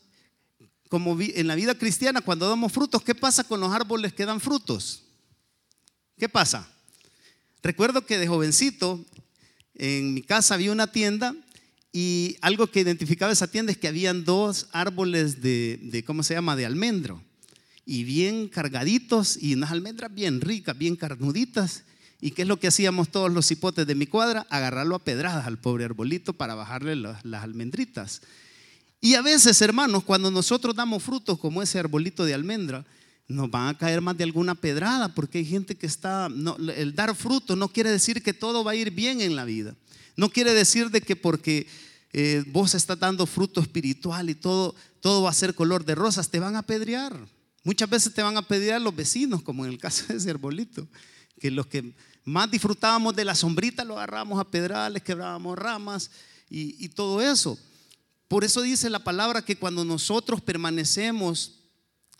[0.88, 4.40] como en la vida cristiana, cuando damos frutos, ¿qué pasa con los árboles que dan
[4.40, 5.02] frutos?
[6.16, 6.68] ¿Qué pasa?
[7.62, 9.04] Recuerdo que de jovencito
[9.74, 11.34] en mi casa había una tienda
[11.92, 16.56] y algo que identificaba esa tienda es que habían dos árboles de, ¿cómo se llama?,
[16.56, 17.22] de almendro.
[17.86, 21.84] Y bien cargaditos y unas almendras bien ricas, bien carnuditas.
[22.24, 24.46] ¿Y qué es lo que hacíamos todos los cipotes de mi cuadra?
[24.48, 28.22] Agarrarlo a pedradas al pobre arbolito para bajarle las, almendritas.
[28.98, 32.86] Y a veces, hermanos, cuando nosotros damos frutos como ese arbolito de almendra,
[33.28, 36.30] nos van a caer más de alguna pedrada, porque hay gente que está,
[36.74, 39.76] el dar fruto no quiere decir que todo va a ir bien en la vida.
[40.16, 41.66] No quiere decir de que porque
[42.14, 46.30] eh, vos estás dando fruto espiritual y todo, todo va a ser color de rosas,
[46.30, 47.28] te van a apedrear.
[47.64, 50.88] Muchas veces te van a apedrear los vecinos, como en el caso de ese arbolito,
[51.40, 51.94] que los que
[52.24, 56.10] más disfrutábamos de la sombrita lo agarrábamos a pedradas, quebrábamos ramas
[56.48, 57.58] y, y todo eso.
[58.28, 61.60] Por eso dice la palabra que cuando nosotros permanecemos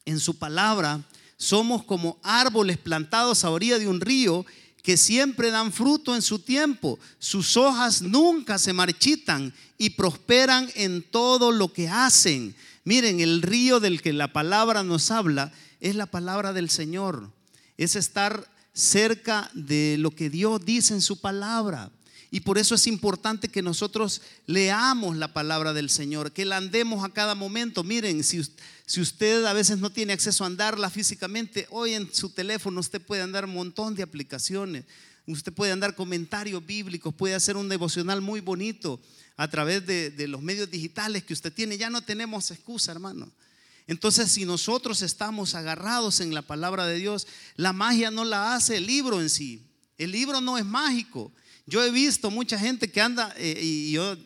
[0.04, 1.02] en su palabra,
[1.36, 4.44] somos como árboles plantados a orilla de un río
[4.82, 6.98] que siempre dan fruto en su tiempo.
[7.18, 12.54] Sus hojas nunca se marchitan y prosperan en todo lo que hacen.
[12.84, 17.32] Miren, el río del que la palabra nos habla es la palabra del Señor.
[17.78, 21.90] Es estar cerca de lo que Dios dice en su palabra.
[22.30, 27.04] Y por eso es importante que nosotros leamos la palabra del Señor, que la andemos
[27.04, 27.84] a cada momento.
[27.84, 28.42] Miren, si,
[28.86, 33.00] si usted a veces no tiene acceso a andarla físicamente, hoy en su teléfono usted
[33.00, 34.84] puede andar un montón de aplicaciones.
[35.28, 39.00] Usted puede andar comentarios bíblicos, puede hacer un devocional muy bonito
[39.36, 41.78] a través de, de los medios digitales que usted tiene.
[41.78, 43.30] Ya no tenemos excusa, hermano.
[43.86, 48.78] Entonces, si nosotros estamos agarrados en la palabra de Dios, la magia no la hace
[48.78, 49.66] el libro en sí.
[49.98, 51.32] El libro no es mágico.
[51.66, 54.16] Yo he visto mucha gente que anda, eh, y yo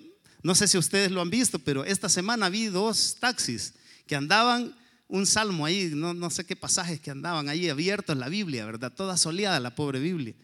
[0.43, 3.75] no sé si ustedes lo han visto, pero esta semana vi dos taxis
[4.07, 4.75] que andaban
[5.09, 8.93] un salmo ahí, no, no sé qué pasajes que andaban ahí abiertos la Biblia, ¿verdad?
[8.93, 10.35] Toda soleada la pobre Biblia.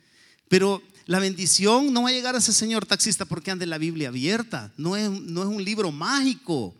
[0.48, 4.08] Pero la bendición no va a llegar a ese señor taxista porque ande la Biblia
[4.08, 4.72] abierta.
[4.76, 6.74] No es, no es un libro mágico.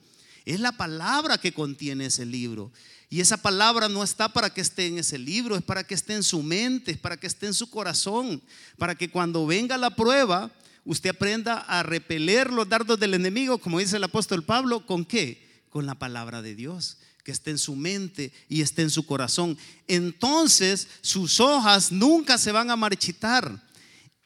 [0.45, 2.71] Es la palabra que contiene ese libro.
[3.09, 6.15] Y esa palabra no está para que esté en ese libro, es para que esté
[6.15, 8.43] en su mente, es para que esté en su corazón,
[8.77, 10.51] para que cuando venga la prueba,
[10.85, 15.63] usted aprenda a repeler los dardos del enemigo, como dice el apóstol Pablo, ¿con qué?
[15.71, 19.57] Con la palabra de Dios, que esté en su mente y esté en su corazón.
[19.87, 23.63] Entonces sus hojas nunca se van a marchitar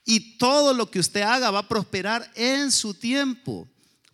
[0.04, 3.68] y todo lo que usted haga va a prosperar en su tiempo.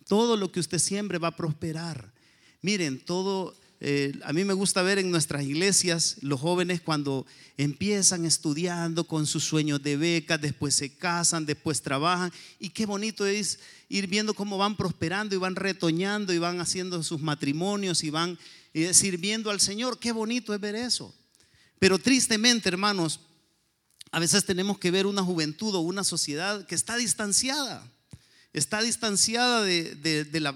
[0.07, 2.13] Todo lo que usted siembre va a prosperar.
[2.61, 7.25] Miren, todo eh, a mí me gusta ver en nuestras iglesias los jóvenes cuando
[7.57, 12.31] empiezan estudiando con sus sueños de becas, después se casan, después trabajan.
[12.59, 17.03] Y qué bonito es ir viendo cómo van prosperando y van retoñando y van haciendo
[17.03, 18.39] sus matrimonios y van
[18.73, 19.99] eh, sirviendo al Señor.
[19.99, 21.13] Qué bonito es ver eso.
[21.77, 23.19] Pero tristemente, hermanos,
[24.11, 27.91] a veces tenemos que ver una juventud o una sociedad que está distanciada.
[28.55, 30.55] Está distanciada de, la,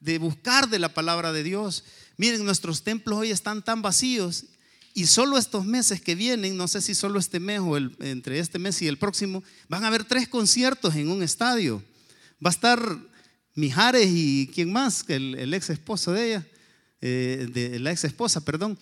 [0.00, 1.84] de buscar de la palabra de Dios.
[2.16, 4.46] Miren, nuestros templos hoy están tan vacíos
[4.94, 8.58] y solo estos meses que vienen, no sé si solo este mes o entre este
[8.58, 11.84] mes y el próximo, van a haber tres conciertos en un estadio.
[12.44, 12.98] Va a estar
[13.54, 16.46] Mijares y quién más, el, ex esposo de ella,
[17.00, 18.76] eh, de la ex esposa, perdón,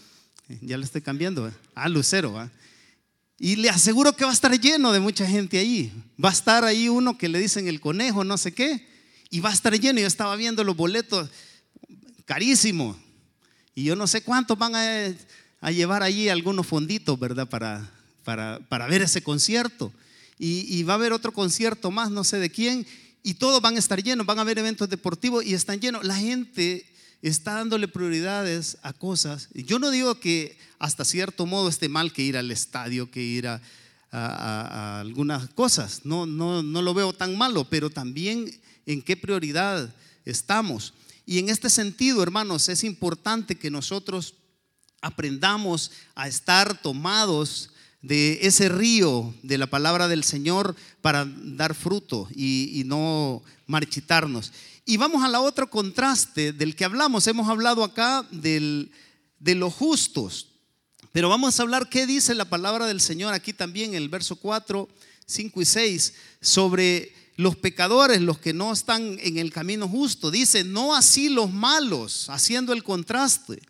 [0.62, 2.50] ya le estoy cambiando, ah, Lucero,
[3.38, 5.92] y le aseguro que va a estar lleno de mucha gente ahí.
[6.22, 8.86] Va a estar ahí uno que le dicen el conejo, no sé qué,
[9.30, 10.00] y va a estar lleno.
[10.00, 11.28] Yo estaba viendo los boletos
[12.24, 12.96] carísimos.
[13.74, 17.48] Y yo no sé cuántos van a, llevar allí algunos fonditos, ¿verdad?
[17.48, 17.90] Para,
[18.24, 19.92] para, ver ese concierto.
[20.38, 22.86] Y, va a haber otro concierto más, no sé de quién.
[23.24, 26.04] Y todos van a estar llenos, van a haber eventos deportivos y están llenos.
[26.04, 26.86] La gente
[27.28, 29.48] está dándole prioridades a cosas.
[29.54, 33.46] Yo no digo que hasta cierto modo esté mal que ir al estadio, que ir
[33.48, 33.60] a,
[35.00, 36.02] algunas cosas.
[36.04, 39.92] No, no, no lo veo tan malo, pero también en qué prioridad
[40.24, 40.94] estamos.
[41.26, 44.34] Y en este sentido, hermanos, es importante que nosotros
[45.00, 47.70] aprendamos a estar tomados
[48.04, 54.52] de ese río de la palabra del Señor para dar fruto y, no marchitarnos.
[54.86, 57.26] Y vamos a la otro contraste del que hablamos.
[57.26, 58.90] Hemos hablado acá de
[59.40, 60.48] los justos,
[61.10, 64.36] pero vamos a hablar qué dice la palabra del Señor aquí también en el verso
[64.36, 64.86] 4,
[65.24, 70.30] 5 y 6 sobre los pecadores, los que no están en el camino justo.
[70.30, 73.62] Dice, no así los malos, haciendo el contraste.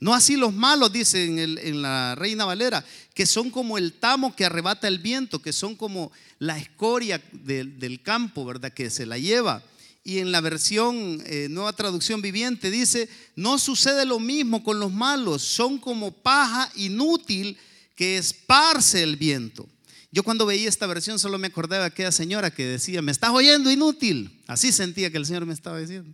[0.00, 4.46] No así los malos, dice en, la Reina Valera, que son como el tamo que
[4.46, 8.72] arrebata el viento, que son como la escoria del campo, ¿verdad?
[8.72, 9.62] Que se la lleva.
[10.04, 14.92] Y en la versión eh, Nueva Traducción Viviente dice, no sucede lo mismo con los
[14.92, 17.56] malos, son como paja inútil
[17.94, 19.68] que esparce el viento.
[20.10, 23.30] Yo cuando veía esta versión solo me acordaba de aquella señora que decía, me estás
[23.30, 24.42] oyendo inútil.
[24.46, 26.12] Así sentía que el Señor me estaba diciendo.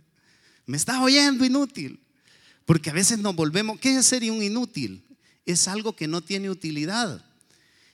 [0.65, 1.99] Me estás oyendo inútil.
[2.65, 5.03] Porque a veces nos volvemos, ¿qué sería un inútil?
[5.45, 7.25] Es algo que no tiene utilidad.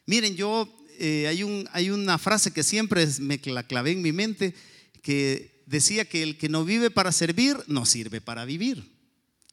[0.05, 4.11] Miren, yo eh, hay, un, hay una frase que siempre me la clavé en mi
[4.11, 4.53] mente
[5.01, 8.91] que decía que el que no vive para servir, no sirve para vivir.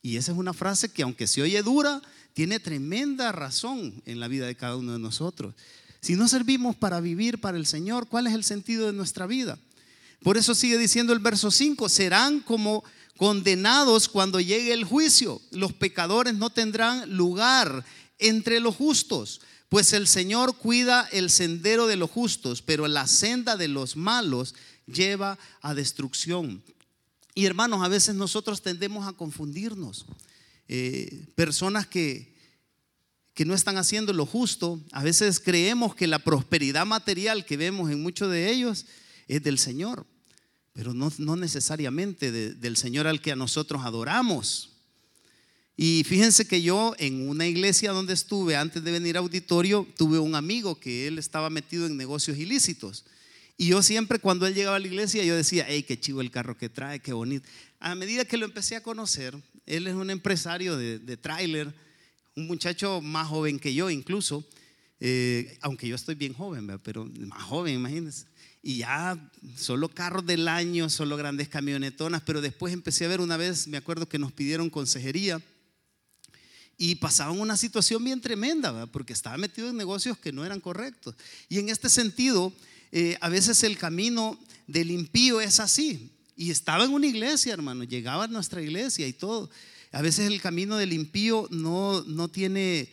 [0.03, 2.03] Y esa es una frase que aunque se oye dura,
[2.35, 5.55] tiene tremenda razón en la vida de cada uno de nosotros.
[6.01, 9.59] Si no servimos para vivir para el Señor, ¿cuál es el sentido de nuestra vida?
[10.23, 12.83] Por eso sigue diciendo el verso 5, serán como
[13.17, 15.41] condenados cuando llegue el juicio.
[15.51, 17.85] Los pecadores no tendrán lugar
[18.19, 23.57] entre los justos, pues el Señor cuida el sendero de los justos, pero la senda
[23.57, 24.55] de los malos
[24.87, 26.63] lleva a destrucción.
[27.35, 30.07] Y hermanos, a veces nosotros tendemos a confundirnos.
[30.69, 32.33] Eh, personas que
[33.35, 34.81] que no están haciendo lo justo.
[34.93, 38.87] A veces creemos que la prosperidad material que vemos en muchos de ellos
[39.29, 40.07] es del Señor,
[40.73, 44.71] pero no, necesariamente del Señor al que a nosotros adoramos.
[45.77, 50.19] Y fíjense que yo en una iglesia donde estuve antes de venir a auditorio, tuve
[50.19, 53.05] un amigo que él estaba metido en negocios ilícitos.
[53.63, 56.33] Y yo siempre cuando él llegaba a la iglesia, yo decía, hey, qué chivo el
[56.33, 57.49] carro que trae, qué bonito.
[57.79, 61.73] A medida que lo empecé a conocer, él es un empresario de, de tráiler,
[62.35, 64.45] un muchacho más joven que yo incluso,
[64.99, 68.27] eh, aunque yo estoy bien joven, pero más joven, imagínense.
[68.65, 73.37] Y ya solo carros del año, solo grandes camionetonas, pero después empecé a ver una
[73.37, 75.41] vez, me acuerdo que nos pidieron consejería
[76.77, 81.15] y pasaban una situación bien tremenda, porque estaba metido en negocios que no eran correctos.
[81.49, 82.53] Y en este sentido,
[82.93, 86.11] eh, a veces el camino del impío es así.
[86.37, 89.51] Y estaba en una iglesia, hermano, llegaba a nuestra iglesia y todo.
[89.93, 92.91] A veces el camino del impío no, no tiene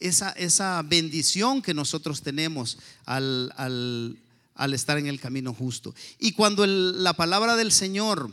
[0.00, 5.94] esa, esa, bendición que nosotros tenemos al, al, estar en el camino justo.
[6.18, 8.30] Y cuando la palabra del Señor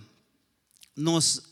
[0.95, 1.43] nos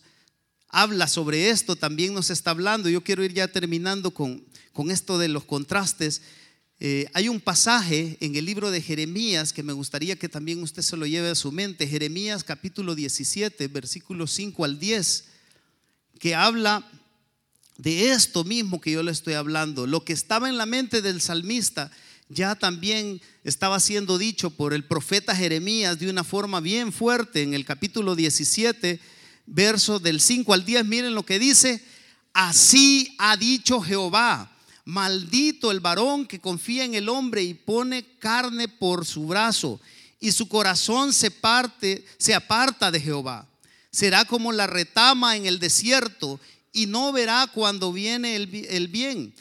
[0.69, 5.17] habla sobre esto, también nos está hablando, yo quiero ir ya terminando con, con esto
[5.17, 6.21] de los contrastes.
[6.85, 10.81] Eh, hay un pasaje en el libro de Jeremías que me gustaría que también usted
[10.81, 11.87] se lo lleve a su mente.
[11.87, 15.23] Jeremías capítulo 17, versículos 5 al 10
[16.19, 16.85] que habla
[17.77, 19.87] de esto mismo que yo le estoy hablando.
[19.87, 21.89] Lo que estaba en la mente del salmista
[22.27, 27.53] ya también estaba siendo dicho por el profeta Jeremías de una forma bien fuerte en
[27.53, 28.99] el capítulo 17,
[29.45, 30.83] verso del 5 al 10.
[30.83, 31.81] Miren lo que dice,
[32.33, 34.52] así ha dicho Jehová.
[34.85, 39.79] Maldito el varón que confía en el hombre y pone carne por su brazo
[40.19, 43.47] y su corazón se parte, se aparta de Jehová
[43.93, 46.39] será como la retama en el desierto
[46.73, 49.35] y no verá cuando viene el, bien,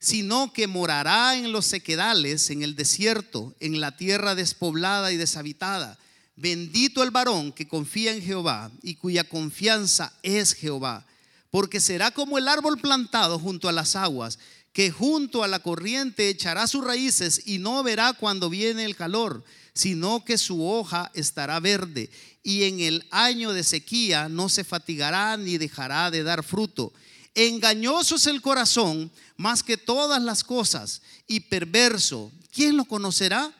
[0.00, 6.00] sino que morará en los sequedales, en el desierto, en la tierra despoblada y deshabitada.
[6.34, 11.06] Bendito el varón que confía en Jehová y cuya confianza es Jehová,
[11.52, 14.40] porque será como el árbol plantado junto a las aguas,
[14.72, 19.44] que junto a la corriente echará sus raíces y no verá cuando viene el calor,
[19.74, 22.10] sino que su hoja estará verde
[22.42, 26.92] y en el año de sequía no se fatigará ni dejará de dar fruto.
[27.34, 32.30] Engañoso es el corazón más que todas las cosas y perverso.
[32.52, 33.54] ¿Quién lo conocerá?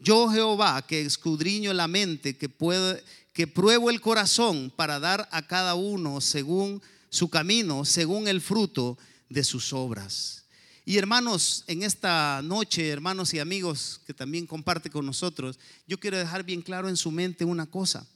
[0.00, 2.98] Yo Jehová que escudriño la mente, que puedo,
[3.32, 8.98] que pruebo el corazón para dar a cada uno según su camino, según el fruto
[9.28, 10.44] de sus obras.
[10.88, 16.16] Y hermanos, en esta noche, hermanos y amigos que también comparte con nosotros, yo quiero
[16.16, 18.06] dejar bien claro en su mente una cosa.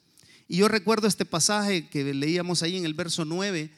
[0.49, 3.71] Y yo recuerdo este pasaje que leíamos ahí en el verso 9,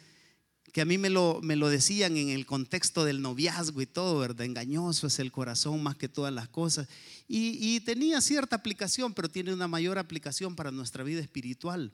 [0.73, 4.21] que a mí me lo, me lo decían en el contexto del noviazgo y todo,
[4.21, 4.47] ¿verdad?
[4.47, 6.87] Engañoso es el corazón más que todas las cosas.
[7.27, 11.93] Y, tenía cierta aplicación, pero tiene una mayor aplicación para nuestra vida espiritual.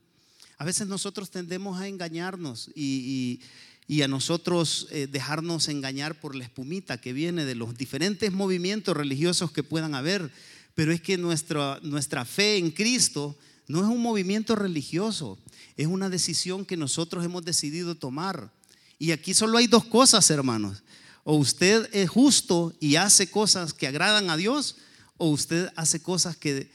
[0.59, 3.41] A veces nosotros tendemos a engañarnos y
[3.80, 8.97] y a nosotros eh, dejarnos engañar por la espumita que viene de los diferentes movimientos
[8.97, 10.31] religiosos que puedan haber.
[10.77, 15.39] Pero es que nuestra, nuestra fe en Cristo no es un movimiento religioso,
[15.77, 18.53] es una decisión que nosotros hemos decidido tomar.
[18.97, 20.85] Y aquí solo hay dos cosas, hermanos.
[21.25, 24.77] O usted es justo y hace cosas que agradan a Dios,
[25.17, 26.71] o usted hace cosas que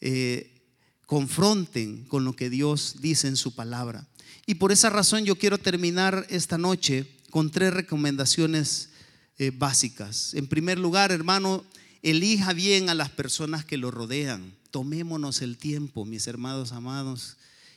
[0.00, 0.62] eh,
[1.06, 4.08] confronten con lo que Dios dice en su palabra.
[4.46, 8.90] Y por esa razón yo quiero terminar esta noche con tres recomendaciones
[9.38, 10.34] eh, básicas.
[10.34, 11.64] En primer lugar, hermano,
[12.02, 14.54] elija bien a las personas que lo rodean.
[14.70, 17.36] Tomémonos el tiempo, mis hermanos amados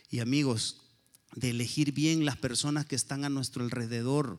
[0.09, 0.81] y amigos,
[1.35, 4.37] de elegir bien las personas que están a nuestro alrededor.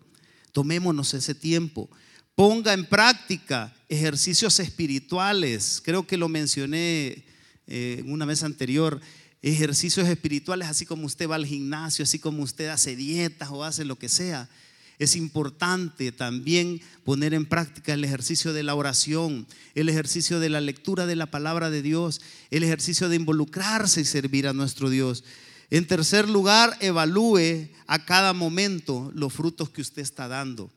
[0.52, 1.88] Tomémonos ese tiempo.
[2.34, 5.80] Ponga en práctica ejercicios espirituales.
[5.84, 7.24] Creo que lo mencioné
[7.66, 9.00] eh, una vez anterior
[9.42, 13.84] ejercicios espirituales, así como usted va al gimnasio, así como usted hace dietas o hace
[13.84, 14.48] lo que sea.
[14.98, 19.46] Es importante también poner en práctica el ejercicio de la oración,
[19.76, 22.20] el ejercicio de la lectura de la palabra de Dios,
[22.50, 25.22] el ejercicio de involucrarse y servir a nuestro Dios.
[25.70, 30.72] En tercer lugar, evalúe a cada momento los frutos que usted está dando.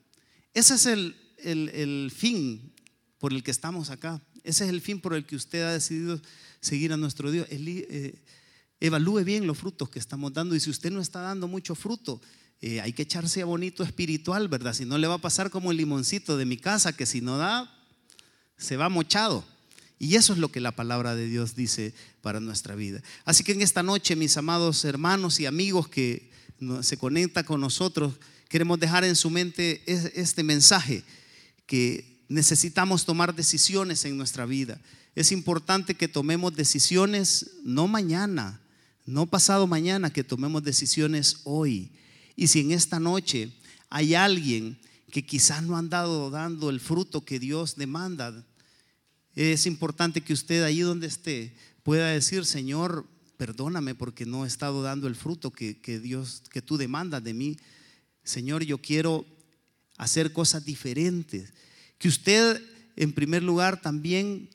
[0.53, 2.74] Ese es el, fin
[3.18, 4.22] por el que estamos acá.
[4.43, 6.22] Ese es el fin por el que usted ha decidido
[6.59, 7.47] seguir a nuestro Dios.
[7.49, 8.16] Eh,
[8.82, 12.19] evalúe bien los frutos que estamos dando y si usted no está dando mucho fruto,
[12.59, 14.73] eh, hay que echarse a bonito espiritual, ¿verdad?
[14.73, 17.38] Si no le va a pasar como el limoncito de mi casa, que si no
[17.38, 17.73] da,
[18.57, 19.45] se va mochado.
[19.97, 23.01] Y eso es lo que la palabra de Dios dice para nuestra vida.
[23.23, 26.32] Así que en esta noche, mis amados hermanos y amigos que
[26.82, 28.15] se conectan con nosotros,
[28.47, 31.03] queremos dejar en su mente este mensaje,
[31.65, 34.79] que necesitamos tomar decisiones en nuestra vida.
[35.15, 38.61] Es importante que tomemos decisiones no mañana,
[39.06, 41.91] no pasado mañana, que tomemos decisiones hoy.
[42.36, 43.52] Y si en esta noche
[43.89, 44.80] hay alguien
[45.12, 48.45] que quizás no han dado dando el fruto que Dios demanda,
[49.36, 54.84] es importante que usted ahí donde esté pueda decir, Señor, perdóname porque no he estado
[54.84, 57.58] dando el fruto que, que Dios, que tú demandas de mí.
[58.24, 59.26] Señor, yo quiero
[59.97, 61.54] hacer cosas diferentes.
[61.97, 62.62] Que usted,
[62.95, 64.49] en primer lugar, también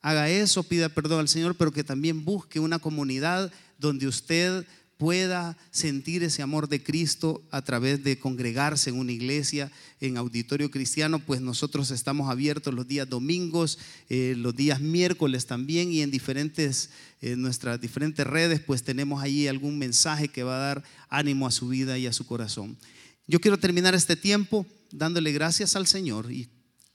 [0.00, 4.64] haga eso, pida perdón al Señor, pero que también busque una comunidad donde usted
[5.02, 10.70] pueda sentir ese amor de Cristo a través de congregarse en una iglesia, en auditorio
[10.70, 16.12] cristiano, pues nosotros estamos abiertos los días domingos, eh, los días miércoles también y en
[16.12, 21.48] diferentes, en nuestras diferentes redes, pues tenemos ahí algún mensaje que va a dar ánimo
[21.48, 22.78] a su vida y a su corazón.
[23.26, 26.48] Yo quiero terminar este tiempo dándole gracias al Señor y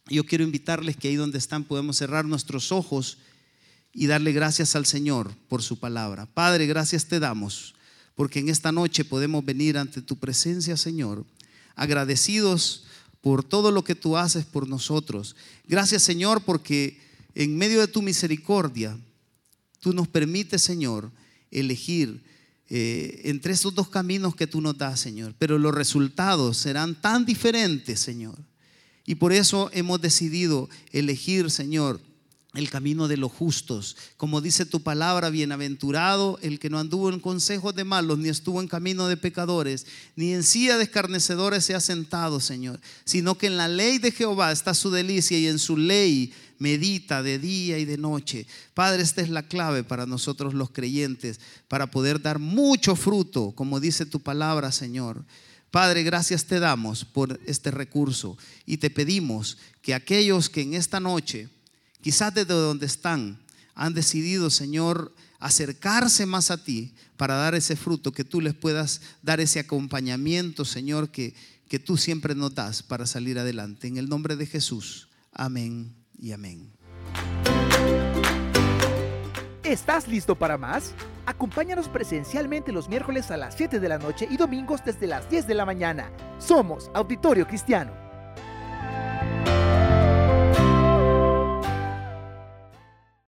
[0.09, 3.17] yo quiero invitarles que ahí donde están podemos cerrar nuestros ojos
[3.97, 6.27] y darle gracias al Señor por su palabra.
[6.27, 7.73] Padre, gracias te damos
[8.13, 11.25] porque en esta noche podemos venir ante tu presencia, Señor,
[11.75, 12.83] agradecidos
[13.21, 15.35] por todo lo que tú haces por nosotros.
[15.67, 16.99] Gracias, Señor, porque
[17.33, 18.95] en medio de tu misericordia,
[19.79, 21.11] tú nos permites, Señor,
[21.49, 22.23] elegir
[22.69, 25.33] eh, entre esos dos caminos que tú nos das, Señor.
[25.39, 28.37] Pero los resultados serán tan diferentes, Señor.
[29.07, 31.99] Y por eso hemos decidido elegir, Señor,
[32.53, 33.97] el camino de los justos.
[34.15, 38.61] Como dice tu palabra, bienaventurado el que no anduvo en consejos de malos, ni estuvo
[38.61, 39.85] en camino de pecadores,
[40.15, 44.11] ni en silla de escarnecedores se ha sentado, Señor, sino que en la ley de
[44.11, 48.47] Jehová está su delicia y en su ley medita de día y de noche.
[48.73, 53.79] Padre, esta es la clave para nosotros los creyentes, para poder dar mucho fruto, como
[53.79, 55.23] dice tu palabra, Señor.
[55.69, 60.99] Padre, gracias te damos por este recurso y te pedimos que aquellos que en esta
[60.99, 61.49] noche
[62.01, 63.39] quizás desde donde están,
[63.75, 69.01] han decidido, Señor, acercarse más a ti para dar ese fruto, que tú les puedas
[69.21, 71.35] dar ese acompañamiento, Señor, que,
[71.67, 73.87] que tú siempre nos das para salir adelante.
[73.87, 75.09] En el nombre de Jesús.
[75.31, 76.71] Amén y amén.
[79.63, 80.93] ¿Estás listo para más?
[81.25, 85.45] Acompáñanos presencialmente los miércoles a las 7 de la noche y domingos desde las 10
[85.45, 86.09] de la mañana.
[86.39, 88.06] Somos Auditorio Cristiano.